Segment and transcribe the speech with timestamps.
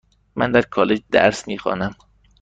[0.35, 1.95] من در کالج درس میخوانم.